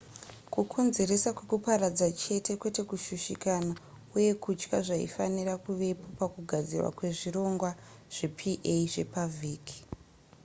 [0.53, 3.73] kukonzeresa kwekuparadza chete kwete kushushikana
[4.17, 7.69] uye kutya zvaifanira kuvepo pakugadzirwa kwezvirongwa
[8.15, 9.79] zvepa zvepavhiki